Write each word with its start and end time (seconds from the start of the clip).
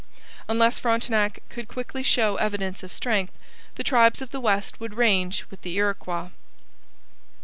Unless 0.49 0.79
Frontenac 0.79 1.43
could 1.49 1.67
quickly 1.67 2.01
show 2.01 2.35
evidence 2.37 2.81
of 2.81 2.91
strength, 2.91 3.33
the 3.75 3.83
tribes 3.83 4.19
of 4.19 4.31
the 4.31 4.39
West 4.41 4.79
would 4.79 4.95
range 4.97 5.45
with 5.51 5.61
the 5.61 5.75
Iroquois. 5.75 6.29